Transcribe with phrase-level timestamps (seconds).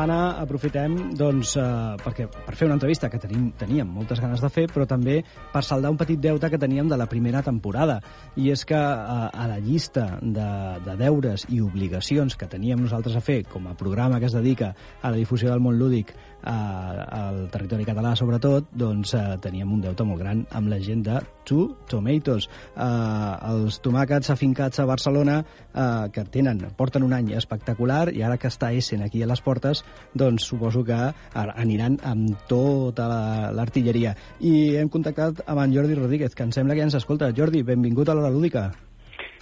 [0.00, 4.48] setmana aprofitem doncs, eh, perquè, per fer una entrevista que tenim, teníem moltes ganes de
[4.48, 5.18] fer, però també
[5.52, 8.00] per saldar un petit deute que teníem de la primera temporada.
[8.36, 10.48] I és que eh, a la llista de,
[10.86, 14.74] de deures i obligacions que teníem nosaltres a fer com a programa que es dedica
[15.02, 19.82] a la difusió del món lúdic eh, al territori català, sobretot, doncs eh, teníem un
[19.84, 22.48] deute molt gran amb la gent de Two Tomatoes.
[22.74, 28.38] Eh, els tomàquets afincats a Barcelona eh, que tenen, porten un any espectacular i ara
[28.40, 31.00] que està Essen aquí a les portes, doncs suposo que
[31.34, 33.08] aniran amb tota
[33.56, 34.14] l'artilleria.
[34.40, 37.32] I hem contactat amb en Jordi Rodríguez, que em sembla que ja ens escolta.
[37.36, 38.70] Jordi, benvingut a l'Hora Lúdica.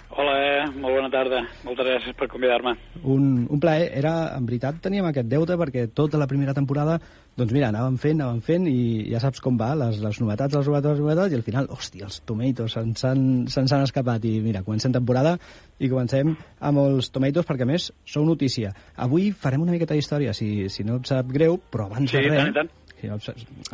[0.09, 1.43] Hola, molt bona tarda.
[1.63, 2.71] Moltes gràcies per convidar-me.
[3.03, 3.91] Un, un plaer.
[3.99, 6.95] Era, en veritat, teníem aquest deute perquè tota la primera temporada,
[7.37, 10.69] doncs mira, anàvem fent, anàvem fent i ja saps com va, les, les novetats, les
[10.71, 14.25] novetats, les novetats, i al final, hòstia, els tomatoes se'ns han, se han escapat.
[14.25, 15.35] I mira, comencem temporada
[15.77, 18.73] i comencem amb els tomatoes perquè, més, sou notícia.
[18.97, 22.33] Avui farem una miqueta d'història, si, si no et sap greu, però abans sí, de
[22.33, 22.47] res...
[22.47, 22.73] tant, tant.
[22.99, 23.15] Si no,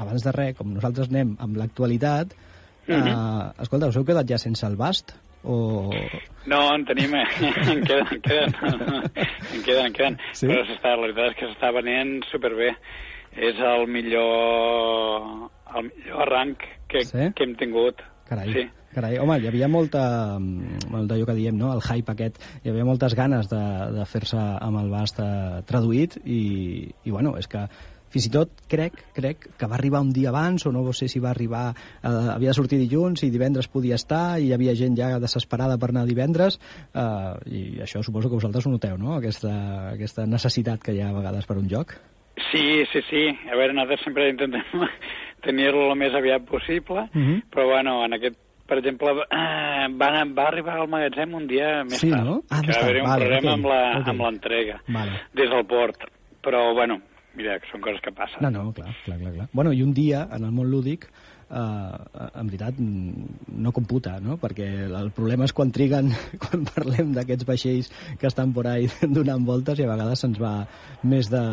[0.03, 2.36] abans de res, com nosaltres anem amb l'actualitat,
[2.86, 2.99] Mhm.
[2.99, 3.49] uh -huh.
[3.55, 5.16] eh, escolta, us heu quedat ja sense el bast?
[5.46, 5.92] O...
[6.50, 7.26] No, en tenim, eh?
[7.72, 8.56] en queden, en queden,
[9.54, 10.18] en queden, en queden.
[10.34, 10.48] Sí?
[10.50, 12.72] Però s'està, la veritat és que s'està venent superbé.
[13.36, 17.32] És el millor, el millor arranc que, Sí?
[17.36, 18.02] que hem tingut.
[18.30, 18.64] Carai, Sí.
[18.96, 19.18] carai.
[19.20, 21.73] Home, hi havia molta, mm, molt d'allò que diem, no?
[21.73, 23.64] el hype aquest, hi havia moltes ganes de,
[24.00, 27.67] de fer-se amb el bast eh, traduït i, i bueno, és que
[28.15, 31.20] fins i tot crec, crec que va arribar un dia abans o no sé si
[31.20, 34.95] va arribar, eh, havia de sortir dilluns i divendres podia estar i hi havia gent
[34.95, 36.55] ja desesperada per anar divendres
[36.93, 39.17] eh, i això suposo que vosaltres ho noteu, no?
[39.20, 39.52] Aquesta,
[39.92, 41.92] aquesta necessitat que hi ha a vegades per un joc.
[42.52, 43.25] Sí, sí, sí.
[43.52, 44.64] A veure, nosaltres sempre intentem
[45.45, 47.42] tenir-lo el més aviat possible, Mhm.
[47.52, 51.99] però bueno, en aquest per exemple, eh, va, va arribar al magatzem un dia més
[52.02, 52.25] Sí, tard.
[52.25, 52.39] no?
[52.49, 53.52] Ah, que va haver-hi un vale, problema
[53.99, 55.20] ok, amb l'entrega Vale.
[55.37, 56.08] des del port.
[56.42, 56.98] Però, bueno,
[57.36, 58.42] mira, són coses que passen.
[58.44, 59.48] No, no, clar, clar, clar, clar.
[59.54, 61.08] Bueno, i un dia, en el món lúdic,
[61.50, 64.38] eh, en veritat, no computa, no?
[64.42, 66.11] Perquè el problema és quan triguen,
[66.44, 70.55] quan parlem d'aquests vaixells que estan por ahí donant voltes i a vegades se'ns va
[71.05, 71.44] més de,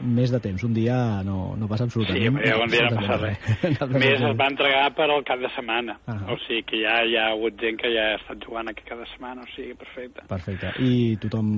[0.00, 0.64] més de temps.
[0.64, 0.96] Un dia
[1.26, 3.50] no, no passa Sí, absolutament però un dia no passa res.
[3.82, 5.96] A més, es va entregar per al cap de setmana.
[6.06, 6.18] Ah.
[6.32, 9.06] O sigui que ja hi ha hagut gent que ja ha estat jugant aquí cada
[9.10, 10.24] setmana, o sigui, perfecte.
[10.30, 10.72] Perfecte.
[10.82, 11.50] I tothom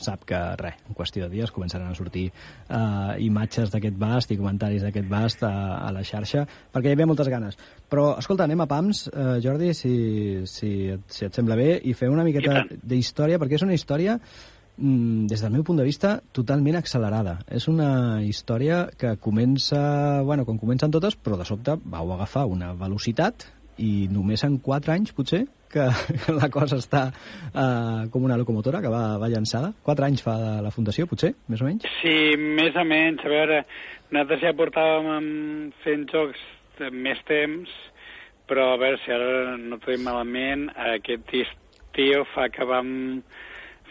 [0.00, 4.38] sap que, res, en qüestió de dies començaran a sortir eh, imatges d'aquest bast i
[4.40, 7.39] comentaris d'aquest bast a, a la xarxa, perquè hi havia moltes ganes.
[7.90, 9.92] Però, escolta, anem a PAMS, eh, Jordi, si,
[10.46, 14.16] si, et, si et sembla bé, i fem una miqueta d'història, perquè és una història
[14.20, 17.38] mm, des del meu punt de vista, totalment accelerada.
[17.50, 19.80] És una història que comença,
[20.26, 23.48] bueno, com comencen totes, però de sobte vau agafar una velocitat
[23.80, 25.86] i només en 4 anys, potser, que,
[26.40, 29.72] la cosa està uh, com una locomotora que va, va llançada.
[29.86, 31.86] 4 anys fa de la fundació, potser, més o menys?
[32.00, 32.16] Sí,
[32.60, 33.24] més o menys.
[33.24, 33.60] A veure,
[34.10, 35.28] nosaltres ja portàvem em,
[35.84, 36.42] fent jocs
[36.90, 37.68] més temps,
[38.48, 43.22] però a veure si ara no dic malament, aquest estiu fa que vam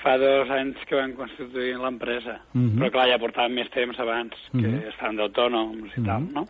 [0.01, 2.39] fa dos anys que van constituir l'empresa.
[2.53, 2.79] Mhm.
[2.79, 4.87] Però clar, ja portàvem més temps abans, que Mhm.
[4.93, 6.33] estàvem d'autònoms i tal, Mhm.
[6.33, 6.47] no?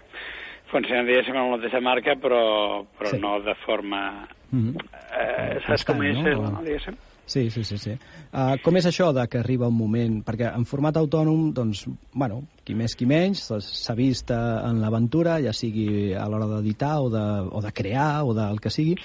[0.69, 3.19] Funcionen, diguéssim, amb la mateixa marca, però, però Sí.
[3.19, 4.27] no de forma...
[4.51, 4.85] Mm -hmm.
[5.19, 6.51] Eh, saps com és, no?
[6.51, 6.61] no?
[6.63, 6.95] diguéssim?
[7.29, 7.77] Sí, sí, sí.
[7.77, 7.91] sí.
[8.33, 10.15] Uh, com és això de que arriba un moment...
[10.25, 11.83] Perquè en format autònom, doncs,
[12.17, 16.47] bueno, qui més, qui menys, doncs, s'ha vist eh, en l'aventura, ja sigui a l'hora
[16.55, 18.97] d'editar o, de, o de crear o del que sigui,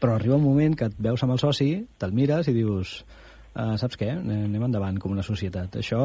[0.00, 3.00] però arriba un moment que et veus amb el soci, te'l mires i dius...
[3.50, 4.12] Uh, saps què?
[4.14, 5.80] Anem endavant com una societat.
[5.80, 6.00] Això,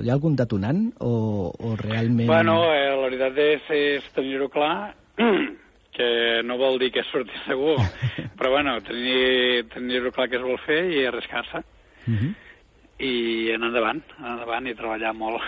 [0.00, 1.10] hi ha algun detonant o,
[1.52, 2.30] o realment...
[2.30, 4.94] Bueno, eh, la veritat és, és tenir-ho clar,
[5.98, 7.76] que no vol dir que surti segur,
[8.38, 11.64] però bueno, tenir- tenir-ho clar que es vol fer i arriscar-se.
[12.08, 12.34] Uh -huh.
[12.98, 15.42] I anar endavant, anar endavant i treballar molt.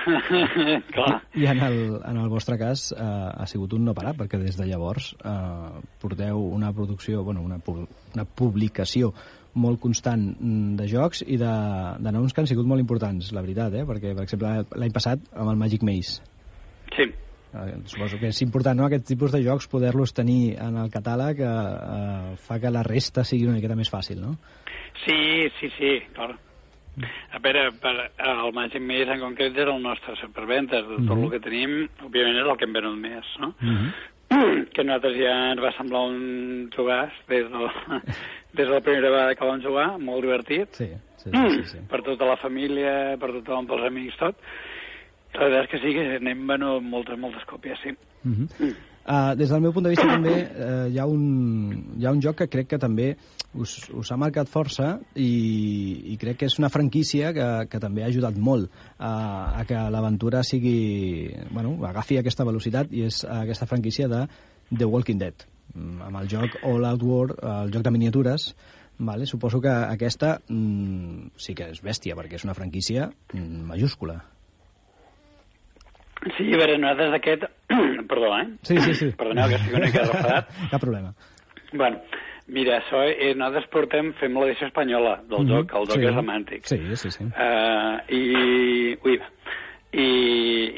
[0.94, 1.22] clar.
[1.34, 4.56] I en el, en el vostre cas eh, ha sigut un no parar, perquè des
[4.56, 9.12] de llavors eh, porteu una producció, bueno, una, pu- una publicació
[9.54, 11.54] molt constant mm, de jocs i de,
[11.98, 13.84] de noms que han sigut molt importants, la veritat, eh?
[13.84, 16.22] perquè, per exemple, l'any passat amb el Magic Maze.
[16.94, 17.10] Sí,
[17.84, 21.48] suposo que és important, no?, aquest tipus de jocs, poder-los tenir en el catàleg eh,
[21.48, 24.36] eh, fa que la resta sigui una miqueta més fàcil, no?
[25.04, 26.36] Sí, sí, sí, clar.
[27.32, 31.24] A veure, per, el Magic Maze en concret és el nostre superventes, de tot Mhm.
[31.24, 31.70] el que tenim,
[32.04, 33.54] òbviament és el que hem venut més, no?
[33.60, 33.92] Mm -hmm.
[34.72, 37.72] que a nosaltres ja ens va semblar un jugàs des de, la,
[38.54, 40.86] des de la primera vegada que vam jugar, molt divertit, Sí,
[41.16, 41.78] sí, sí, sí, sí.
[41.88, 44.36] per tota la família, per tothom, pels amics, tot.
[45.34, 47.92] La veritat és que sí, que n'hem venut moltes, moltes còpies, sí.
[48.24, 48.70] Mm -hmm.
[49.06, 52.20] uh, des del meu punt de vista també uh, hi, ha un, hi ha un
[52.20, 53.16] joc que crec que també
[53.54, 58.02] us, us ha marcat força i, i crec que és una franquícia que, que també
[58.02, 61.34] ha ajudat molt a, a que l'aventura sigui...
[61.50, 64.26] Bueno, agafi aquesta velocitat i és aquesta franquícia de
[64.76, 65.34] The Walking Dead
[65.74, 67.28] mm, amb el joc All Out War,
[67.62, 68.54] el joc de miniatures
[69.02, 74.18] Vale, suposo que aquesta mm, sí que és bèstia, perquè és una franquícia mm, majúscula.
[76.36, 77.44] Sí, a veure, nosaltres aquest...
[78.10, 78.48] Perdó, eh?
[78.62, 79.10] Sí, sí, sí.
[79.16, 80.48] Perdoneu, que estic una mica refadat.
[80.70, 81.14] Cap problema.
[81.72, 82.00] Bueno,
[82.48, 86.06] mira, això, eh, nosaltres portem, fem l'edició espanyola del Mhm, joc, el joc sí.
[86.10, 86.64] és romàntic.
[86.68, 87.24] Sí, sí, sí.
[87.24, 88.96] Uh, I...
[89.04, 89.20] Ui,
[89.90, 90.04] i,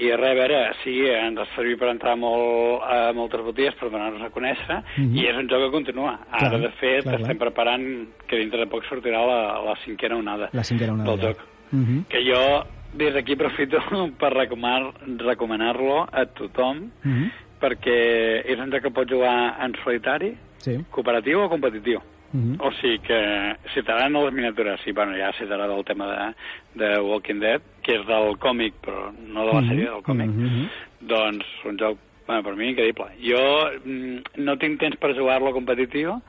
[0.06, 3.90] i res, a veure, sí, ens ha servit per entrar molt a moltes botigues per
[3.92, 5.16] donar-nos a conèixer, Mhm.
[5.18, 6.14] i és un joc que continua.
[6.30, 7.20] Ara, Clar, de fet, clar, clar.
[7.20, 7.84] estem preparant
[8.26, 11.10] que dintre de poc sortirà la, la cinquena onada La cinquena onada.
[11.10, 11.26] del ja.
[11.28, 11.44] joc.
[11.72, 12.04] Mhm.
[12.08, 13.78] Que jo, des d'aquí, aprofito
[14.20, 17.30] per recomanar- recomanar-lo a tothom, Mhm.
[17.60, 20.78] perquè és un joc que pot jugar en solitari, Sí.
[20.90, 22.00] cooperatiu o competitiu.
[22.32, 22.56] Mhm.
[22.60, 26.34] O sigui que si t'agraden les miniatures, sí, bueno, ja si t'agrada el tema
[26.74, 29.68] de, de Walking Dead, que és del còmic, però no de la Mhm.
[29.70, 30.68] sèrie, del còmic, Mhm.
[31.00, 33.06] doncs un joc, bueno, per mi, increïble.
[33.20, 36.20] Jo mm, no tinc temps per jugar-lo competitiu,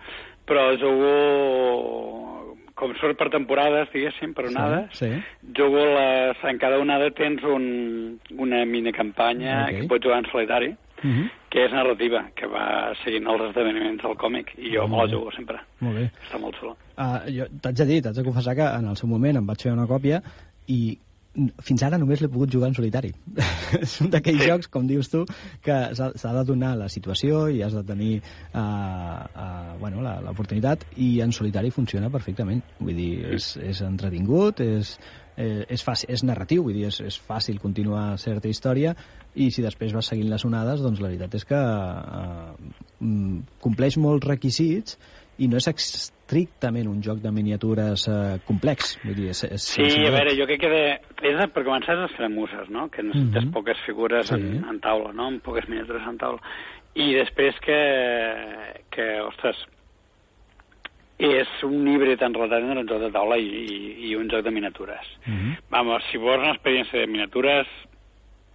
[0.46, 2.43] però jugo
[2.76, 5.22] com surt per temporades, diguéssim, per onades, Sí, sí.
[5.56, 6.38] jugo les...
[6.44, 9.70] En cada onada tens un, una minicampanya Ok.
[9.82, 11.30] que pots jugar en solitari, Mhm.
[11.50, 15.08] que és narrativa, que va seguint els esdeveniments del còmic, i jo Ah, me la
[15.12, 15.58] jugo sempre.
[15.82, 16.06] Molt bé.
[16.26, 16.78] Està molt xulo.
[16.98, 19.62] Uh, jo t'haig de dir, t'haig de confessar que en el seu moment em vaig
[19.62, 20.22] fer una còpia
[20.68, 20.98] i
[21.66, 23.10] fins ara només l'he pogut jugar en solitari.
[23.82, 24.50] és un d'aquells Sí.
[24.52, 25.24] jocs, com dius tu,
[25.66, 28.12] que s'ha de donar la situació i has de tenir
[28.54, 32.62] uh, uh, bueno, la- l'oportunitat i en solitari funciona perfectament.
[32.80, 34.94] Vull dir, és, és entretingut, és,
[35.38, 38.94] eh, és, fàcil, és narratiu, vull dir, és, és fàcil continuar certa història
[39.34, 43.98] i si després vas seguint les onades, doncs la veritat és que eh, mm, compleix
[43.98, 45.00] molts requisits
[45.38, 48.98] i no és estrictament un joc de miniatures eh, complex.
[49.04, 50.84] Vull dir, és, és Sí, a veure, jo crec que de,
[51.30, 52.90] és de, per començar és escramusses, no?
[52.90, 53.52] Que necessites Mhm.
[53.54, 54.36] poques figures Sí.
[54.36, 55.28] en, en taula, no?
[55.28, 56.42] Amb poques miniatures en taula.
[56.96, 57.80] I després que,
[58.92, 59.58] que ostres,
[61.18, 64.44] és un híbrid en realitat entre un joc de taula i, i, i un joc
[64.46, 65.08] de miniatures.
[65.26, 65.58] Mhm.
[65.72, 67.68] Vamos, si vols una experiència de miniatures,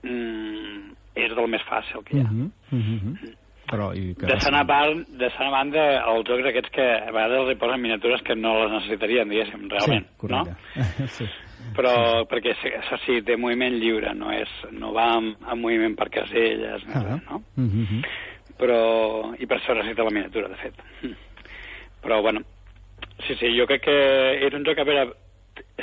[0.03, 2.31] mm, és del més fàcil que hi ha.
[2.31, 3.35] Mhm, mhm, mhm.
[3.69, 5.82] Però, i que De sana, part, de sana banda,
[6.12, 10.06] els jocs aquests que a vegades li posen miniatures que no les necessitarien, diguéssim, realment,
[10.09, 10.56] sí, correcte.
[10.76, 11.09] no?
[11.19, 11.26] sí.
[11.76, 11.93] Però
[12.31, 16.09] perquè sí, això sí, té moviment lliure, no, és, no va amb, amb moviment per
[16.15, 17.43] caselles, Ah, res, no?
[17.56, 18.03] mhm, mhm.
[18.59, 18.79] Però,
[19.38, 20.81] i per això necessita la miniatura, de fet.
[22.03, 22.41] Però, bueno,
[23.26, 23.99] sí, sí, jo crec que
[24.49, 25.05] és un joc, a veure,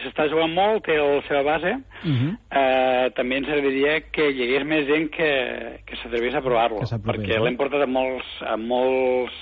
[0.04, 1.74] s'està jugant molt, té la seva base,
[2.04, 2.30] Mhm.
[2.52, 7.38] eh, també ens agradaria que hi hagués més gent que, que s'atrevís a provar-lo, perquè
[7.38, 7.44] no?
[7.46, 9.34] l'hem portat a, molts, a, molts,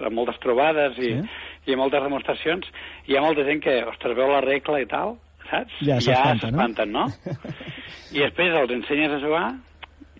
[0.00, 1.28] a moltes trobades i, Sí?
[1.70, 2.66] i a moltes demostracions,
[3.06, 5.16] i hi ha molta gent que, ostres, veu la regla i tal,
[5.50, 5.72] saps?
[5.86, 6.58] Ja s'espanta, no?
[6.58, 7.06] s'espanten, no?
[8.16, 9.46] I després els ensenyes a jugar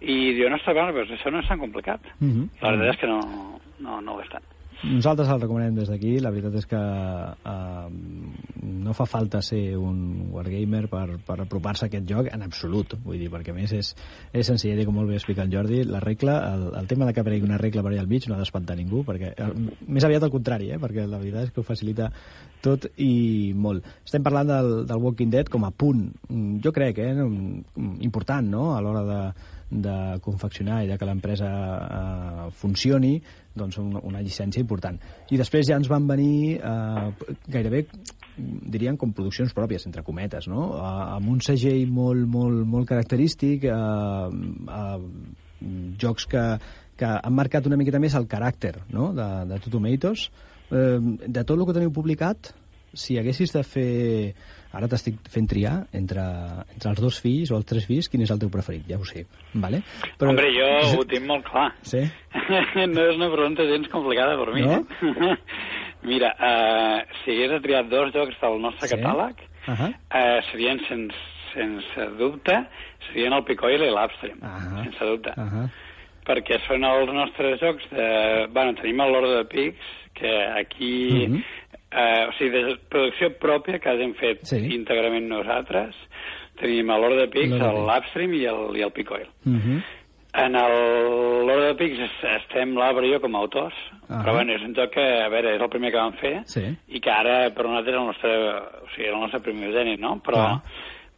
[0.01, 2.01] i diuen, ostres, bueno, però això no és tan complicat.
[2.21, 2.49] Mhm.
[2.63, 3.21] La veritat és que no,
[3.81, 4.45] no, no ho és tant.
[4.83, 6.17] Nosaltres el recomanem des d'aquí.
[6.19, 7.91] La veritat és que uh,
[8.83, 12.97] no fa falta ser un wargamer per, per apropar-se a aquest joc en absolut.
[13.05, 13.93] Vull dir, perquè a més és,
[14.35, 17.23] és senzill, com molt bé explica el Jordi, la regla, el, el tema de que
[17.23, 19.51] aparegui una regla per allà al mig no ha d'espantar ningú, perquè eh,
[19.87, 22.11] més aviat al contrari, eh, perquè la veritat és que ho facilita
[22.63, 23.87] tot i molt.
[24.03, 26.09] Estem parlant del, del Walking Dead com a punt,
[26.63, 27.15] jo crec, eh,
[28.03, 29.23] important, no?, a l'hora de,
[29.73, 33.15] de confeccionar i de que l'empresa eh, funcioni,
[33.57, 34.99] doncs una, una llicència important.
[35.33, 37.87] I després ja ens van venir eh, gairebé
[38.37, 40.71] diríem com produccions pròpies, entre cometes, no?
[40.77, 43.75] Eh, amb un segell molt, molt, molt característic, eh,
[44.79, 45.67] eh,
[46.03, 46.47] jocs que,
[46.99, 49.13] que han marcat una miqueta més el caràcter no?
[49.17, 50.27] de, de Two Tomatoes.
[50.73, 52.53] Eh, de tot el que teniu publicat,
[52.95, 53.93] si haguessis de fer...
[54.73, 56.23] Ara t'estic fent triar entre,
[56.73, 59.05] entre els dos fills o els tres fills, quin és el teu preferit, ja ho
[59.05, 59.27] sé.
[59.55, 59.83] Vale?
[60.19, 60.31] Però...
[60.31, 61.73] Hombre, jo ho tinc molt clar.
[61.83, 62.01] Sí?
[62.95, 64.63] no és una pregunta gens complicada per mi.
[64.63, 64.81] No?
[64.81, 65.37] Eh?
[66.11, 68.97] Mira, uh, si hagués de triar dos jocs del nostre Sí?
[68.97, 69.91] catàleg, Uh -huh.
[69.95, 71.15] uh, serien sens,
[71.55, 72.57] sense dubte,
[73.07, 74.83] serien el Picoil i l'Upstream, Ah.
[74.83, 75.31] sense dubte.
[75.37, 75.69] Uh -huh.
[76.27, 78.47] Perquè són els nostres jocs de...
[78.51, 81.29] Bueno, tenim el Lord of the Pigs, que aquí...
[81.29, 81.43] Mhm.
[81.95, 84.57] Eh, o sigui, de producció pròpia que hem fet Sí.
[84.75, 85.95] íntegrament nosaltres,
[86.61, 86.91] tenim
[87.31, 89.29] Pigs, Lord of the l'Upstream i el, i el Picoil.
[89.47, 89.83] Uh -huh.
[90.35, 90.57] En
[91.77, 93.75] the Pigs es- estem l'Alba i jo com a autors,
[94.09, 94.23] Ah.
[94.25, 96.63] però bueno, és un joc que, a veure, és el primer que vam fer, Sí.
[96.89, 98.31] i que ara per nosaltres és el nostre,
[98.83, 100.21] o sigui, el nostre primogènit, no?
[100.25, 100.63] Però, Ah.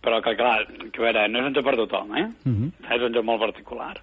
[0.02, 2.26] però que, clar, que a veure, no és un joc per tothom, eh?
[2.44, 2.72] Uh -huh.
[2.96, 3.94] És un joc molt particular.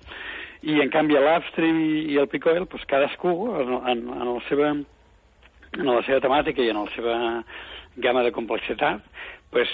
[0.63, 4.75] I, en canvi, l'Upstream i, el Picoil, doncs cadascú, en, en, en, el seva,
[5.77, 7.43] en la seva temàtica i en la seva
[7.97, 9.01] gamma de complexitat,
[9.51, 9.67] pues,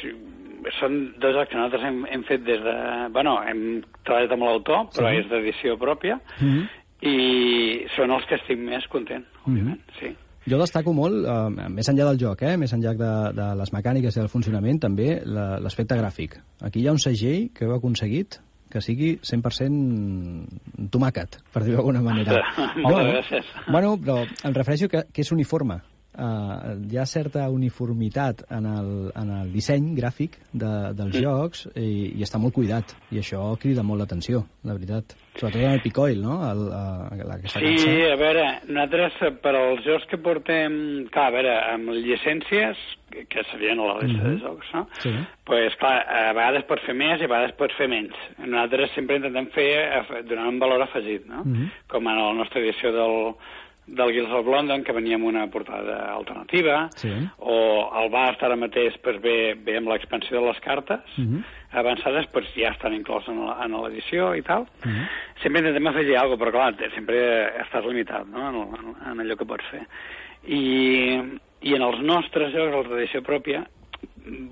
[0.79, 2.75] són dos jocs que nosaltres hem, hem fet des de...
[3.13, 5.17] Bueno, hem treballat amb l'autor, però Sí.
[5.21, 6.67] és d'edició pròpia, Uh -huh.
[7.01, 10.15] i són els que estic més content, òbviament, sí.
[10.49, 14.15] Jo destaco molt, eh, més enllà del joc, eh, més enllà de, de les mecàniques
[14.15, 16.37] i del funcionament, també la- l'aspecte gràfic.
[16.61, 18.39] Aquí hi ha un segell que heu aconseguit
[18.71, 22.41] que sigui 100% tomàquet, per dir-ho d'alguna manera.
[22.83, 23.53] Moltes gràcies.
[23.67, 25.81] Bueno, però em refereixo que, que és uniforme.
[26.17, 31.21] Uh, hi ha certa uniformitat en el, en el disseny gràfic de, dels Sí.
[31.21, 32.95] jocs i, i està molt cuidat.
[33.13, 35.13] I això crida molt l'atenció, la veritat.
[35.37, 36.39] Sobretot en el Picoil, no?
[36.49, 37.89] El, uh, aquesta Sí, cançó.
[38.11, 42.77] a veure, nosaltres eh, per als jocs que portem, clar, a veure, amb llicències,
[43.11, 44.31] que, que serien la resta Mhm.
[44.33, 44.87] de jocs, no?
[44.99, 45.13] Sí.
[45.45, 48.17] pues, clar, a vegades pots fer més i a vegades pots fer menys.
[48.39, 51.43] Nosaltres sempre intentem fer, donar un valor afegit, no?
[51.45, 51.69] Mhm.
[51.87, 53.35] Com en la nostra edició del,
[53.87, 57.09] del Guilds of London, que venia amb una portada alternativa, Sí.
[57.39, 61.43] o el Bast ara mateix pues, ve, ve amb l'expansió de les cartes, Mhm.
[61.71, 64.67] avançades pues, ja estan incloses en la- l'edició i tal.
[64.83, 65.07] Mhm.
[65.41, 68.49] Sempre intentem afegir alguna cosa, però clar, sempre estàs limitat no?
[68.49, 69.87] en, en, en allò que pots fer.
[70.47, 71.21] I,
[71.61, 73.65] I en els nostres jocs, els d'edició pròpia,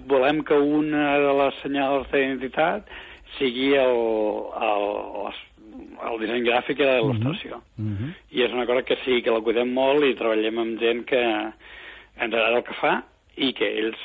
[0.07, 2.87] volem que una de les senyals d'identitat
[3.37, 3.95] sigui el,
[4.61, 4.85] el,
[5.25, 5.35] les,
[6.09, 7.61] el disseny gràfic i la il·lustració.
[7.77, 8.11] Mhm.
[8.31, 11.21] I és una cosa que sí, que la cuidem molt i treballem amb gent que
[11.21, 12.93] ens agrada el que fa
[13.37, 13.97] i que ells,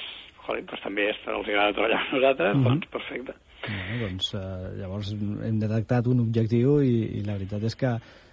[0.47, 2.65] joder, doncs també els agrada treballar amb nosaltres, Mhm.
[2.65, 3.35] doncs perfecte.
[3.61, 7.91] Bueno, doncs eh, llavors hem detectat un objectiu i, i la veritat és que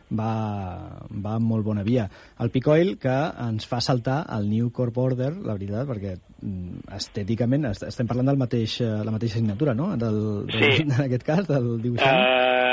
[0.09, 2.09] va, va en molt bona via.
[2.39, 7.65] El Picoil que ens fa saltar el New Corp Order, la veritat, perquè mm, estèticament
[7.71, 9.89] est estem parlant del mateix, eh, la mateixa signatura, no?
[9.97, 10.83] Del, del, Sí.
[10.87, 12.23] En aquest cas, del dibuixant.
[12.23, 12.66] Uh,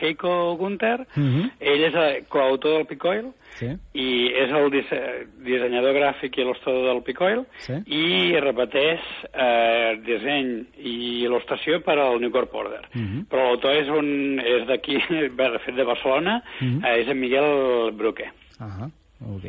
[0.00, 1.50] Heiko Gunther, Mhm.
[1.60, 4.98] ell és el coautor del Picoil Sí, i és el disse
[5.44, 7.74] dissenyador gràfic i il·lustrador del Picoil sí.
[7.86, 9.00] i repeteix
[9.34, 12.86] eh, disseny i il·lustració per al New Corp Order.
[12.94, 13.26] Mhm.
[13.28, 14.96] Però l'autor és, un, és d'aquí,
[15.36, 16.84] de fet de Barcelona, Mhm.
[16.84, 18.30] eh, és en Miguel Bruque.
[18.58, 18.88] Ahà,
[19.34, 19.44] ok.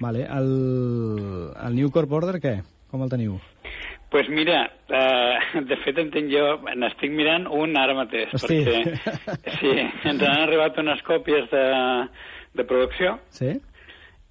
[0.00, 2.62] Vale, el, el New Corp Order què?
[2.90, 3.38] Com el teniu?
[4.10, 5.38] Pues mira, eh,
[5.70, 6.44] de fet entenc jo,
[6.76, 8.60] n'estic mirant un ara mateix, Hosti.
[8.64, 8.98] perquè
[9.60, 9.74] sí,
[10.10, 11.64] ens han arribat unes còpies de,
[12.58, 13.52] de producció Sí?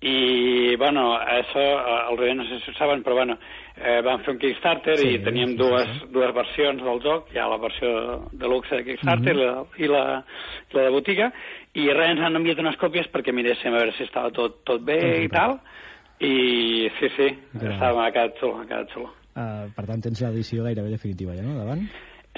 [0.02, 1.64] i, bueno, això,
[2.10, 3.36] els oients no sé si ho saben, però, bueno,
[3.76, 7.50] eh, vam fer un Kickstarter Sí, i teníem dues, dues versions del joc, hi ha
[7.52, 7.90] la versió
[8.32, 9.42] de luxe de Kickstarter Mhm.
[9.42, 10.04] i, la, i la,
[10.72, 11.28] la de botiga,
[11.76, 14.82] i res, ens han enviat unes còpies perquè miréssim a veure si estava tot, tot
[14.88, 15.36] bé Tot i bé.
[15.36, 15.60] tal,
[16.24, 17.28] i sí, sí,
[17.60, 17.74] Carai.
[17.76, 19.12] estava, ha quedat xulo, ha quedat xulo.
[19.36, 21.58] Uh, per tant, tens l'edició gairebé definitiva ja, no?
[21.60, 21.84] Davant?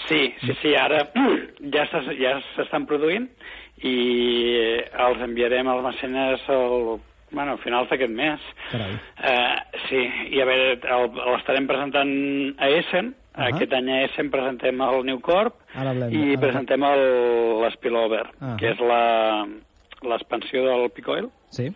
[0.07, 1.05] Sí, sí, sí, ara
[1.75, 3.29] ja s'es- ja s'estan produint
[3.83, 3.95] i
[4.93, 7.00] els enviarem als mecenes al,
[7.31, 8.39] bueno, a finals d'aquest mes.
[8.71, 8.93] Carai.
[9.17, 10.01] Uh, sí,
[10.36, 12.12] i a veure, el- l'estarem presentant
[12.60, 13.48] a Essen, Ahà.
[13.53, 18.25] aquest any a Essen presentem el New Corp Ara hablem- i ara- presentem el- l'Spillover,
[18.39, 18.57] Ahà.
[18.60, 19.48] que és la
[20.01, 21.67] l'expansió del Picoil Sí?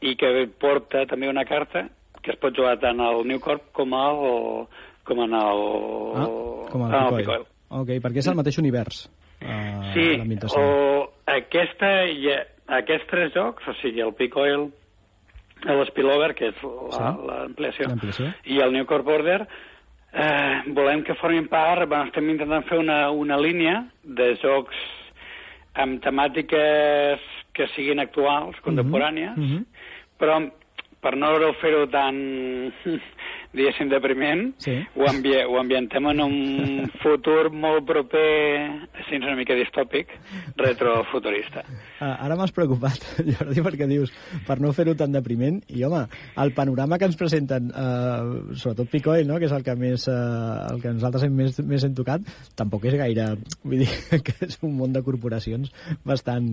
[0.00, 1.84] i que porta també una carta
[2.22, 4.68] que es pot jugar tant al New Corp com, al,
[5.04, 5.64] com en el,
[6.14, 6.26] Ah,
[6.70, 7.24] com el en el Picoil.
[7.24, 7.46] Picoil.
[7.82, 9.08] Ok, perquè és el mateix univers.
[9.42, 10.04] Uh, Sí,
[10.56, 12.28] o aquesta, i,
[12.68, 14.68] aquests tres jocs, o sigui, el Picoil,
[15.66, 17.26] l'Spillover, que és la- Sí.
[17.28, 18.32] l'ampliació, L'ampliació.
[18.44, 19.46] i el New Corp Order,
[20.12, 24.74] eh, volem que formin part, bueno, estem intentant fer una, una línia de jocs
[25.74, 27.20] amb temàtiques
[27.54, 29.64] que siguin actuals, contemporànies, mhm.
[30.18, 30.40] però
[31.02, 32.18] per no fer-ho tan,
[33.52, 34.74] diguéssim, depriment, Sí.
[34.96, 36.36] ho, ambi ho ambientem en un
[37.02, 40.08] futur molt proper, així una mica distòpic,
[40.56, 41.64] retrofuturista.
[42.00, 43.04] Uh, ara m'has preocupat,
[43.34, 44.12] Jordi, perquè dius,
[44.46, 46.06] per no fer-ho tan depriment, i home,
[46.42, 50.72] el panorama que ens presenten, uh, sobretot Picoil, no?, que és el que més, uh,
[50.72, 52.24] el que nosaltres hem més, més hem tocat,
[52.56, 53.28] tampoc és gaire,
[53.62, 53.90] vull dir,
[54.26, 55.70] que és un món de corporacions
[56.08, 56.48] bastant,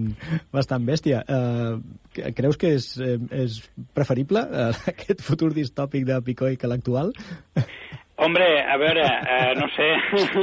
[0.52, 1.24] bastant bèstia.
[1.30, 1.80] Uh,
[2.36, 3.16] creus que és, eh,
[3.46, 3.60] és
[3.96, 6.89] preferible uh, aquest futur distòpic de Picoil que l'actual?
[8.20, 9.86] Hombre, a veure, eh, no sé,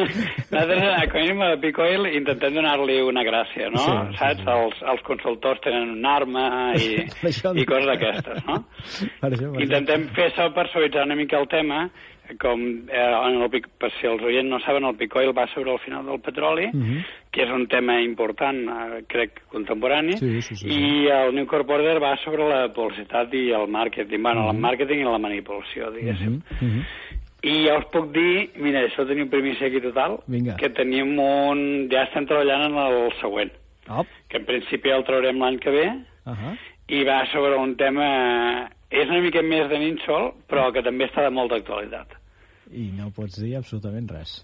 [0.50, 3.82] nosaltres a mínim a Picoil intentem donar-li una gràcia, no?
[3.84, 4.40] Sí, Saps?
[4.40, 4.48] sí.
[4.54, 6.46] Els, els consultors tenen una arma
[6.80, 8.62] i, això i coses d'aquestes, no?
[9.20, 11.82] Per això, per Intentem fer això per suavitzar una mica el tema,
[12.40, 15.78] com eh, en el, per si els oients no saben, el Picoil va sobre el
[15.80, 17.04] final del petroli, Mhm.
[17.30, 20.68] que és un tema important, eh, crec, contemporani, Sí, sí, sí, sí.
[20.68, 24.50] i el New Corp Order va sobre la publicitat i el màrqueting, bueno, Mhm.
[24.56, 26.40] el màrqueting i la manipulació, diguéssim.
[26.60, 26.82] Mhm, mhm.
[27.42, 30.56] I ja us puc dir, mira, això tenim primícia aquí total, Vinga.
[30.56, 31.88] que tenim un...
[31.90, 33.52] ja estem treballant en el següent,
[33.88, 34.06] Op.
[34.28, 35.92] que en principi el traurem l'any que ve,
[36.24, 36.56] Ahà.
[36.88, 38.70] i va sobre un tema...
[38.90, 42.14] És una mica més de nínxol, però que també està de molta actualitat.
[42.70, 44.38] I no pots dir absolutament res.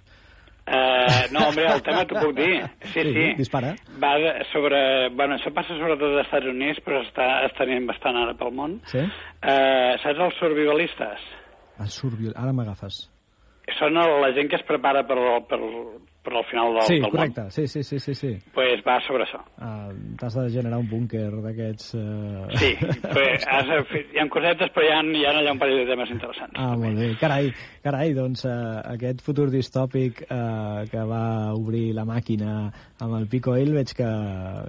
[0.62, 2.60] Uh, no, hombre, el tema t'ho puc dir.
[2.92, 3.24] Sí, Sí, sí.
[3.38, 3.72] dispara.
[4.02, 4.12] Va
[4.52, 4.78] sobre...
[5.10, 8.76] Bueno, això passa sobretot als Estats Units, però està estenent bastant ara pel món.
[8.90, 9.02] Sí?
[9.02, 11.24] Uh, saps els survivalistes?
[11.82, 12.36] El survival...
[12.38, 13.00] Ara m'agafes.
[13.78, 15.18] Són el, la gent que es prepara per,
[15.50, 15.58] per,
[16.22, 17.44] per al final del, Sí, del correcte.
[17.50, 18.14] Sí, sí, sí, sí.
[18.14, 18.30] sí.
[18.36, 18.52] món.
[18.54, 19.40] pues va sobre això.
[19.58, 21.94] Uh, T'has de generar un búnquer d'aquests...
[21.98, 22.46] Uh...
[22.60, 22.72] Sí,
[23.14, 25.86] pues, has, fer- hi ha cosetes, però hi ha, hi ha allà un parell de
[25.90, 26.54] temes interessants.
[26.56, 27.10] Ah, molt bé.
[27.20, 27.50] Carai,
[27.82, 31.24] carai doncs uh, aquest futur distòpic uh, que va
[31.58, 32.68] obrir la màquina
[33.02, 34.10] amb el Pico Oil veig que,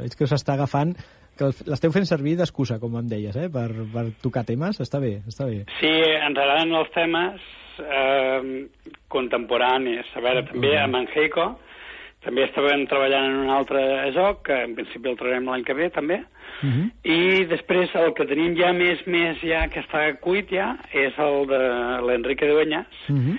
[0.02, 0.96] veig que us està agafant
[1.38, 3.48] que l'esteu fent servir d'excusa, com em deies, eh?
[3.50, 4.78] per, per tocar temes.
[4.84, 5.64] Està bé, està bé.
[5.80, 7.42] Sí, ens agraden els temes
[7.80, 8.68] eh,
[9.08, 10.06] contemporanis.
[10.16, 11.54] A veure, també a Manjeico
[12.24, 13.82] també estàvem treballant en un altre
[14.16, 16.22] joc, que en principi el trobarem l'any que ve, també.
[16.64, 16.86] Uh -huh.
[17.04, 21.48] I després el que tenim ja més, més ja, que està cuit ja, és el
[21.48, 21.62] de
[22.08, 23.38] l'Enrique Dueñas, Uh -huh.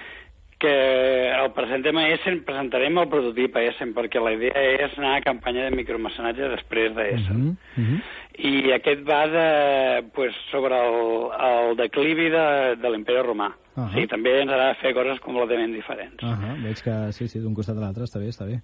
[0.59, 5.17] que el presentem a Essen, presentarem el prototip a Essen, perquè la idea és anar
[5.17, 7.57] a campanya de micromecenatge després d'Essen.
[7.77, 8.03] Uh -huh.
[8.39, 13.53] I aquest va de, pues, sobre el, el declivi de, de l'imperi romà.
[13.75, 13.91] Ahà.
[13.95, 16.23] Sí, també ens agrada fer coses completament diferents.
[16.23, 16.63] Uh -huh.
[16.63, 18.61] Veig que sí, sí, d'un costat a l'altre, està bé, està bé.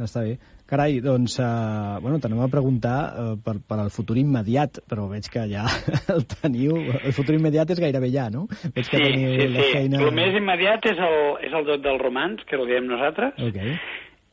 [0.00, 0.38] Està bé.
[0.66, 5.28] Carai, doncs, uh, bueno, t'anem a preguntar uh, per, per al futur immediat, però veig
[5.28, 5.64] que ja
[6.14, 6.76] el teniu...
[7.04, 8.46] El futur immediat és gairebé ja, no?
[8.74, 9.72] Veig que Sí, teniu sí, la sí.
[9.72, 9.98] feina...
[10.00, 13.58] El més immediat és el, és el joc dels romans, que el diem nosaltres, Ok,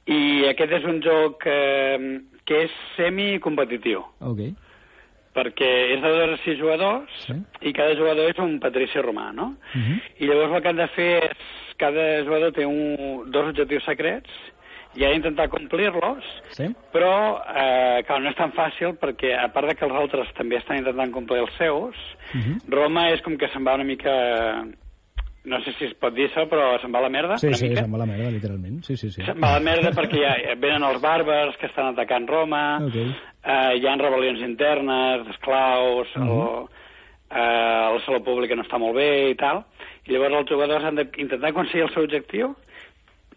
[0.08, 4.40] i aquest és un joc eh, que és semi-competitiu, ok.
[5.38, 7.34] Perquè és de dos a sis jugadors, Sí.
[7.70, 9.54] i cada jugador és un patrici romà, no?
[9.76, 10.02] Uh -huh.
[10.20, 11.38] I llavors el que han de fer és...
[11.78, 14.30] Cada jugador té un, dos objectius secrets
[14.96, 16.66] i ha d'intentar complir-los, Sí?
[16.92, 20.56] però, eh, clar, no és tan fàcil perquè, a part de que els altres també
[20.58, 21.96] estan intentant complir els seus,
[22.34, 22.58] Uh -huh.
[22.70, 24.66] Roma és com que se'n va una mica...
[25.48, 27.94] No sé si es pot dir això, però se'n va la merda, Sí, sí, se'n
[27.94, 28.82] va la merda, literalment.
[28.84, 29.22] Sí, sí, sí.
[29.24, 32.96] Se'n va la merda perquè ja venen els bàrbars que estan atacant Roma, Ok.
[32.98, 36.30] eh, hi ha rebel·lions internes, d'esclaus, uh Mhm.
[36.30, 36.68] -huh.
[37.32, 39.64] eh, la salut pública no està molt bé i tal,
[40.06, 42.56] i llavors els jugadors han d'intentar aconseguir el seu objectiu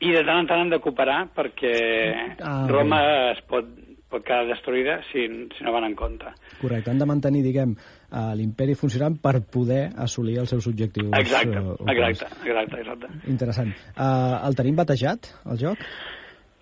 [0.01, 3.65] i de tant en tant han de cooperar perquè Ah, Roma es pot,
[4.09, 6.27] pot quedar destruïda si, si no van en compte.
[6.61, 7.77] Correcte, han de mantenir, diguem,
[8.13, 11.11] eh, l'imperi funcionant per poder assolir els seus objectius.
[11.19, 13.07] Exacte, eh, exacte, exacte, exacte.
[13.29, 13.73] Interessant.
[13.97, 15.79] Uh, el tenim batejat, el joc?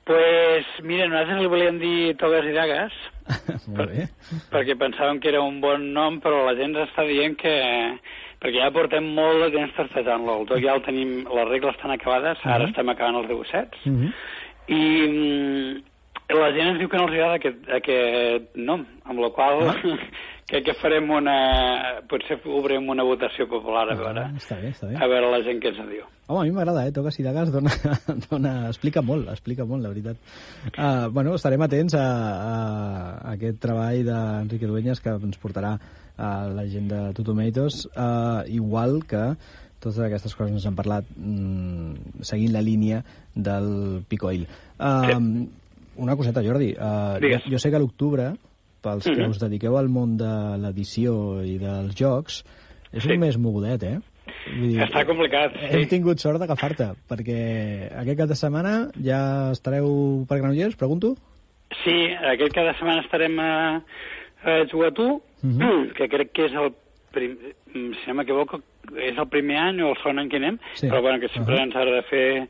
[0.09, 2.95] Pues, mira, nosaltres li volíem dir togues i dagues,
[3.69, 4.07] Molt bé.
[4.49, 7.53] perquè pensàvem que era un bon nom, però la gent està dient que...
[8.39, 10.37] Perquè ja portem molt de temps testejant-lo.
[10.39, 12.69] El joc ja el tenim, les regles estan acabades, ara Mhm.
[12.71, 14.13] estem acabant els dibuixets, Uh -huh.
[14.69, 15.83] i mm,
[16.29, 19.77] la gent ens diu que no els agrada aquest, aquest nom, amb la qual Ah.
[20.49, 22.01] crec que farem una...
[22.09, 24.97] Potser obrim una votació popular, a veure, Ah, està bé, està bé.
[24.97, 26.07] a veure la gent què ens diu.
[26.29, 26.93] Home, a mi m'agrada, eh?
[26.93, 27.73] Toques i dagues dona,
[28.31, 30.17] dona, explica molt, explica molt, la veritat.
[30.77, 35.75] Uh, bueno, estarem atents a, a, aquest treball d'Enrique Dueñas que ens portarà
[36.19, 39.31] a la gent de Two Tomatoes, uh, igual que
[39.81, 43.05] totes aquestes coses que ens han parlat mm, seguint la línia
[43.37, 44.49] del Picoil.
[44.81, 45.47] Uh,
[45.99, 46.73] Una coseta, Jordi.
[46.79, 47.45] Uh, jo, Digues.
[47.51, 48.33] jo sé que a l'octubre,
[48.81, 49.31] pels que Mhm.
[49.31, 50.31] us dediqueu al món de
[50.63, 52.45] l'edició i dels jocs,
[52.93, 53.11] és Sí.
[53.13, 53.99] un mes mogudet, eh?
[54.59, 55.89] Vull dir, Està complicat, hem sí.
[55.89, 61.17] tingut sort d'agafar-te, perquè aquest cap de setmana ja estareu per Granollers, pregunto?
[61.85, 63.83] Sí, aquest cada setmana estarem a,
[64.45, 65.59] a Jugatú, Mhm.
[65.97, 66.73] que crec que és el
[67.13, 67.37] prim,
[67.73, 68.61] si no m'equivoco,
[68.97, 70.87] és el primer any o el segon any que anem, Sí.
[70.89, 71.63] però bueno, que sempre Ahà.
[71.65, 72.49] ens ha de fer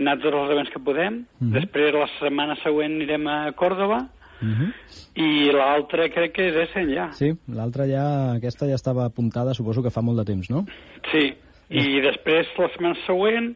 [0.00, 1.24] anar tots els events que podem.
[1.40, 1.52] Mhm.
[1.58, 4.08] Després, la setmana següent, anirem a Còrdoba,
[4.40, 4.72] Uh -huh.
[5.16, 7.12] i l'altra crec que és Essen ja.
[7.12, 10.64] Sí, l'altra ja, aquesta ja estava apuntada, suposo que fa molt de temps, no?
[11.12, 11.34] Sí,
[11.68, 13.54] i després la setmana següent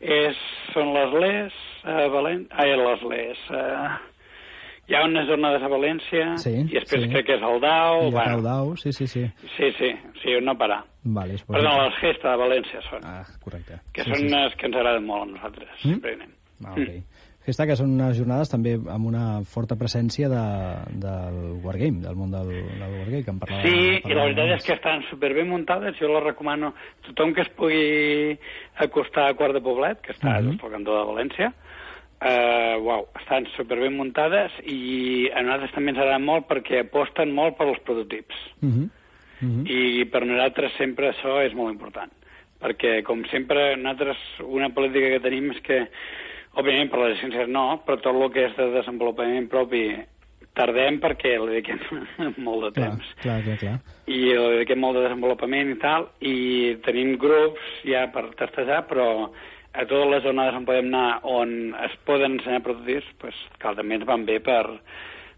[0.00, 0.36] és,
[0.74, 1.52] són les Les
[1.84, 2.46] a Valent...
[2.50, 3.38] Ai, les Les...
[3.50, 4.07] Uh,
[4.88, 7.10] Hi ha unes jornades a València, Sí, i després sí.
[7.12, 8.06] crec que és el Dau...
[8.08, 9.26] I bueno, Caudau, sí, sí, sí.
[9.58, 9.90] Sí, sí,
[10.22, 10.80] sí, no parar.
[11.04, 13.80] Vale, és Perdó, les Gesta de València són, Ah, correcte.
[13.92, 14.32] que sí, són sí, sí.
[14.34, 15.90] unes que ens agraden molt a nosaltres, Mm?
[15.92, 16.32] sempre anem.
[16.64, 17.02] Ah, ok.
[17.48, 20.40] Aquesta que són unes jornades també amb una forta presència de,
[21.00, 23.62] del Wargame, del món del, del Wargame, que en parlava...
[23.62, 27.32] Sí, i la parlàvem veritat és que estan superben muntades, jo les recomano a tothom
[27.36, 28.38] que es pugui
[28.84, 30.50] acostar a Quart de Poblet, que està Mhm.
[30.52, 31.52] just al cantó de València,
[32.20, 37.58] eh, uau, estan superben muntades i a nosaltres també ens agrada molt perquè aposten molt
[37.58, 38.38] per als prototips.
[38.60, 38.90] Mhm,
[39.40, 39.66] mhm.
[39.66, 42.10] I per nosaltres sempre això és molt important.
[42.58, 45.84] Perquè, com sempre, nosaltres una política que tenim és que,
[46.58, 49.84] òbviament, per les llicències no, però tot el que és de desenvolupament propi
[50.58, 51.78] tardem perquè li dediquem
[52.46, 53.12] molt de Clar, temps.
[53.22, 53.76] clar, clar, clar.
[54.08, 56.36] I li dediquem molt de desenvolupament i tal, i
[56.82, 59.30] tenim grups ja per testejar, però
[59.78, 61.54] a totes les zones on podem anar on
[61.86, 64.64] es poden ensenyar prototips, pues, clar, també ens van bé per,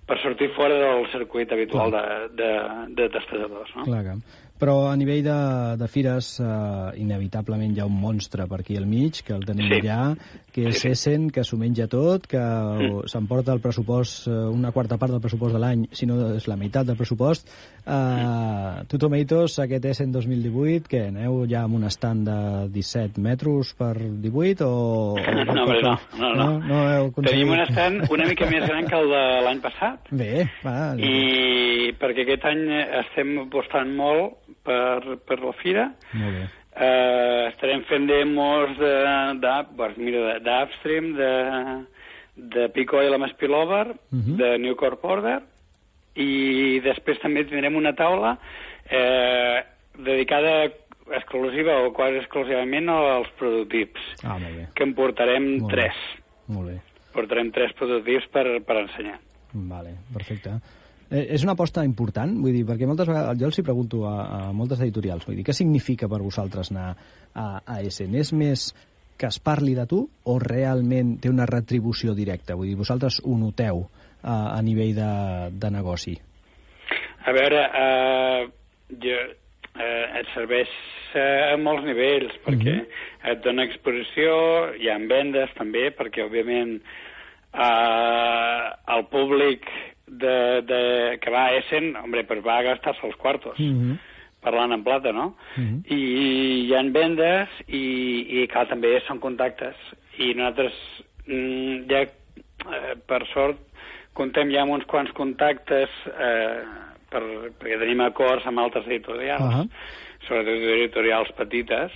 [0.09, 2.05] per sortir fora del circuit habitual de,
[2.41, 2.53] de,
[2.97, 3.85] de testejadors, no?
[3.91, 4.17] Clar que...
[4.61, 5.37] Però a nivell de,
[5.81, 9.71] de fires, eh, inevitablement hi ha un monstre per aquí al mig, que el tenim
[9.71, 9.79] Sí.
[9.81, 10.17] allà,
[10.53, 10.89] que és Sí, sí.
[10.91, 13.07] Essen, que s'ho menja tot, que mm.
[13.09, 16.57] s'emporta el pressupost, eh, una quarta part del pressupost de l'any, si no és la
[16.61, 17.49] meitat del pressupost.
[17.91, 22.37] Uh, tu, Tomatoes, aquest Essen 2018, que aneu ja amb un stand de
[22.75, 25.17] 17 metres per 18 o...
[25.51, 26.35] No, no, no, no.
[26.35, 27.31] no, no heu aconseguit?
[27.31, 30.93] Tenim un estant una mica més gran que el de l'any passat, Bé, va.
[31.01, 32.63] i perquè aquest any
[33.01, 34.37] estem apostant molt
[34.71, 35.89] per, per la fira.
[36.15, 36.47] Molt bé.
[36.81, 38.93] Eh, estarem fent demos de,
[39.43, 41.33] de, pues, mira, de- d'Upstream, de,
[42.55, 44.37] de Pico i la Maspilover, Mhm.
[44.39, 45.41] de New Corp Order,
[46.15, 48.37] i després també tindrem una taula
[48.91, 49.61] eh,
[49.99, 50.65] dedicada
[51.15, 54.69] exclusiva o quasi exclusivament als prototips, Ah, molt bé.
[54.75, 55.77] que en portarem Molt bé.
[55.77, 55.95] tres.
[56.49, 56.81] Molt bé.
[57.13, 59.19] Portarem tres prototips per, per ensenyar.
[59.53, 60.51] Vale, perfecte.
[61.11, 62.37] Eh, és una aposta important?
[62.39, 65.45] Vull dir, perquè moltes vegades, jo els hi pregunto a, a moltes editorials, vull dir,
[65.49, 66.93] què significa per vosaltres anar
[67.35, 68.15] a, a Essen?
[68.15, 68.71] És més
[69.19, 72.55] que es parli de tu o realment té una retribució directa?
[72.57, 73.83] Vull dir, vosaltres ho noteu
[74.23, 75.11] a, a nivell de,
[75.61, 76.15] de negoci?
[77.27, 78.47] A veure, eh,
[79.03, 79.19] jo,
[79.75, 80.71] eh, et serveix
[81.19, 82.87] eh, a molts nivells, perquè Mhm.
[83.35, 84.33] et dona exposició,
[84.79, 86.79] hi ha vendes també, perquè òbviament
[87.53, 89.67] eh, el públic
[90.11, 93.99] de, de, que va a Essen, hombre, pues va a gastar-se els quartos, Mm -hmm.
[94.41, 95.37] parlant en plata, no?
[95.57, 95.83] Mhm.
[95.87, 99.77] I hi ha vendes i, i clar, també són contactes.
[100.19, 100.73] I nosaltres
[101.27, 103.59] mm, ja, eh, per sort,
[104.15, 106.63] comptem ja amb uns quants contactes eh,
[107.11, 107.23] per,
[107.61, 109.69] perquè tenim acords amb altres editorials, Ahà.
[110.27, 111.93] sobretot editorials petites,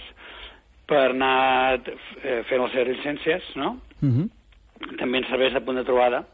[0.87, 1.81] per anar
[2.23, 3.81] eh, fent les seves llicències, no?
[4.01, 4.29] Mm -hmm.
[4.99, 6.25] També ens serveix de punt de trobada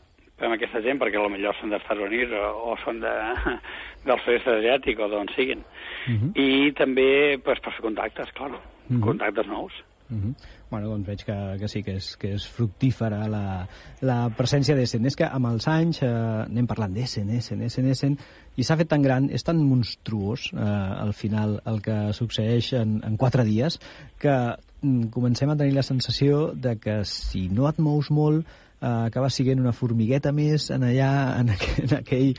[0.40, 3.14] amb aquesta gent, perquè potser són dels Estats Units o, o són de,
[4.08, 5.64] del sud-est asiàtic o d'on siguin.
[6.08, 6.32] Mhm.
[6.34, 8.52] I també pues, per fer contactes, clar,
[8.90, 9.00] Mhm.
[9.00, 9.72] contactes nous.
[10.10, 10.34] Mm -hmm.
[10.70, 13.66] Bueno, doncs veig que, que sí, que és, que és fructífera la,
[14.00, 15.06] la presència d'Essen.
[15.06, 18.16] És que amb els anys eh, anem parlant d'Essen, Essen, Essen, Essen,
[18.56, 20.58] i s'ha fet tan gran, és tan monstruós eh,
[21.04, 23.78] al final el que succeeix en, en quatre dies,
[24.18, 28.46] que mm, comencem a tenir la sensació de que si no et mous molt
[28.80, 32.34] eh, acaba sent una formigueta més en allà, en aquell, en aquell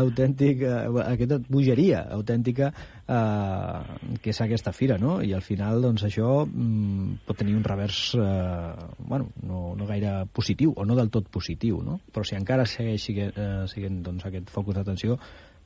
[0.00, 2.72] autèntic, eh, aquesta bogeria autèntica
[3.06, 5.20] eh, que és aquesta fira, no?
[5.22, 10.24] I al final, doncs, això mm, pot tenir un revers, eh, bueno, no, no gaire
[10.32, 12.00] positiu, o no del tot positiu, no?
[12.12, 15.18] Però si encara segueix siguent, eh, siguent doncs, aquest focus d'atenció,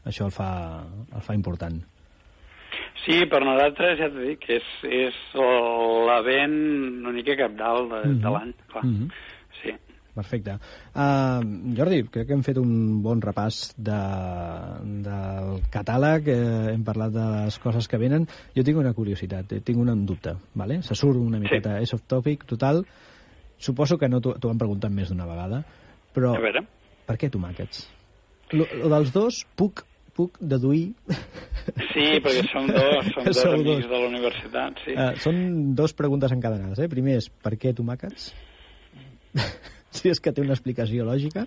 [0.09, 0.51] això el fa,
[1.14, 1.81] el fa important.
[3.05, 6.57] Sí, per nosaltres, ja t'ho dic, és, és l'event
[7.01, 8.21] una mica capdalt de, Mhm.
[8.25, 8.85] de l'any, clar.
[8.85, 9.09] Mhm.
[9.09, 9.37] Sí.
[10.19, 10.57] Perfecte.
[10.99, 11.39] Uh,
[11.79, 12.73] Jordi, crec que hem fet un
[13.05, 13.99] bon repàs de,
[15.05, 18.27] del catàleg, eh, hem parlat de les coses que venen.
[18.57, 20.81] Jo tinc una curiositat, eh, tinc un dubte, ¿vale?
[20.83, 22.83] se surt una miqueta, és off topic, total.
[23.59, 25.63] Suposo que no t'ho t'ho han preguntat més d'una vegada,
[26.15, 26.65] però A veure.
[27.07, 27.87] per què tomàquets?
[28.55, 29.85] Lo, lo dels dos puc,
[30.19, 30.95] puc deduir...
[31.93, 33.89] Sí, perquè som dos, som dos Sou amics dos.
[33.91, 34.95] de la universitat, sí.
[34.95, 36.79] Uh, són dos preguntes encadenades.
[36.81, 36.89] Eh?
[36.91, 38.31] Primer és per què tomàquets?
[39.99, 41.45] Si és que té una explicació lògica.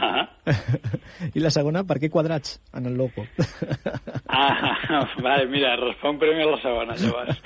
[0.00, 0.26] Ah,
[1.36, 3.26] I la segona, per què quadrats en el logo?
[4.28, 7.40] ah, vale, mira, responc primer la segona, llavors.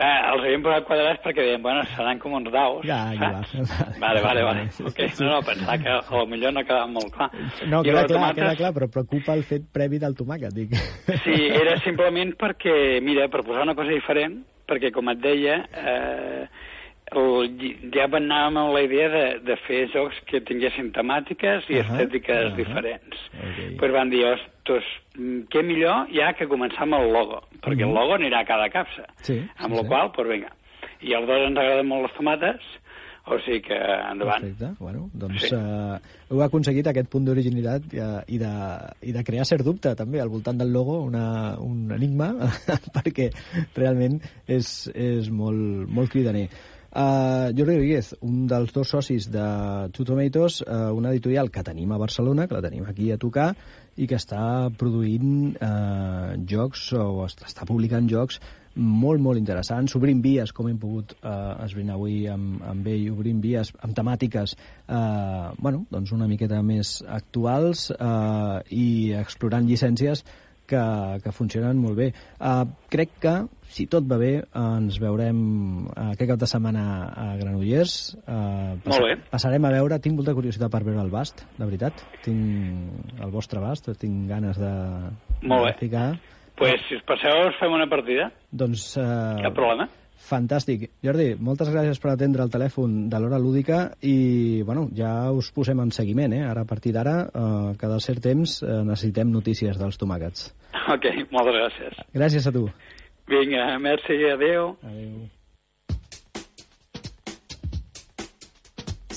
[0.00, 3.42] Eh, els havíem posat quadrats perquè deien, bueno, seran com uns daus, Ja, ja va.
[4.04, 4.62] Vale, vale, vale.
[4.72, 5.24] Sí, Ok, sí, sí.
[5.24, 7.28] no, no, pensava que a lo millor no quedava molt clar.
[7.68, 10.72] No, I queda clar, tomates- queda clar, però preocupa el fet previ del tomàquet, dic.
[11.26, 16.48] Sí, era simplement perquè, mira, per posar una cosa diferent, perquè, com et deia, eh,
[17.10, 17.50] el,
[17.94, 22.50] ja anàvem amb la idea de, de fer jocs que tinguessin temàtiques i Ahà, estètiques
[22.50, 22.56] ahà.
[22.56, 23.22] diferents.
[23.34, 23.58] Ok.
[23.80, 24.84] Però van dir, ostres,
[25.18, 28.68] mm, què millor ja que començar amb el logo, perquè el logo anirà a cada
[28.70, 29.08] capsa.
[29.22, 29.88] Sí, amb sí, la sí.
[29.88, 30.52] qual cosa, doncs vinga.
[31.00, 32.70] I als dos ens agraden molt les tomates,
[33.30, 33.76] o sigui que
[34.10, 34.42] endavant.
[34.42, 34.70] Perfecte.
[34.80, 35.48] Bueno, doncs Sí.
[35.48, 35.54] sí.
[35.56, 35.98] uh,
[36.30, 38.50] heu aconseguit aquest punt d'originalitat uh, i, de,
[39.06, 42.32] i de crear cert dubte també al voltant del logo, una, un enigma,
[42.96, 43.30] perquè
[43.76, 44.18] realment
[44.48, 46.48] és, és molt, molt cridaner.
[46.90, 49.44] Uh, Jordi Rodríguez, un dels dos socis de
[49.94, 53.52] Two Tomatoes, uh, una editorial que tenim a Barcelona, que la tenim aquí a tocar,
[53.96, 58.40] i que està produint uh, jocs, o est- està publicant jocs
[58.74, 61.30] molt, molt interessants, obrint vies, com hem pogut eh,
[61.64, 67.00] esbrinar avui amb, amb ell, obrint vies amb temàtiques eh, bueno, doncs una miqueta més
[67.10, 68.86] actuals eh, i
[69.18, 70.22] explorant llicències
[70.70, 70.82] que,
[71.24, 72.08] que funcionen molt bé.
[72.38, 73.34] Uh, crec que,
[73.70, 75.40] si tot va bé, ens veurem
[75.90, 77.96] uh, aquest cap de setmana a Granollers.
[78.24, 79.14] Uh, Molt bé.
[79.30, 82.02] Passarem a veure, tinc molta curiositat per veure el bast, de veritat.
[82.26, 84.74] Tinc el vostre bast, tinc ganes de,
[85.42, 85.78] Molt de bé.
[85.84, 86.10] ficar.
[86.60, 88.30] pues, si us passeu, us fem una partida.
[88.52, 88.92] Doncs...
[89.00, 89.88] Uh, Cap problema.
[90.20, 90.82] Fantàstic.
[91.00, 95.80] Jordi, moltes gràcies per atendre el telèfon de l'hora lúdica i, bueno, ja us posem
[95.80, 96.42] en seguiment, eh?
[96.44, 100.50] Ara, a partir d'ara, eh, cada cert temps eh, necessitem notícies dels tomàquets.
[100.94, 102.00] Ok, moltes gràcies.
[102.14, 102.68] Gràcies a tu.
[103.30, 104.74] Vinga, merci, adeu.
[104.86, 105.28] Adéu.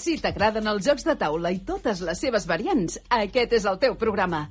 [0.03, 3.95] Si t'agraden els jocs de taula i totes les seves variants, aquest és el teu
[3.95, 4.47] programa.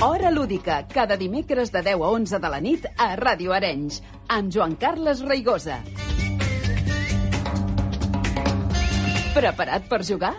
[0.00, 4.00] Hora lúdica, cada dimecres de 10 a 11 de la nit a Ràdio Arenys,
[4.32, 5.82] amb Joan Carles Reigosa.
[9.36, 10.38] Preparat per jugar?